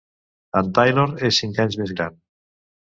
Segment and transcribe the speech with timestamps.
[0.61, 2.21] En Taylor és cinc anys més gran.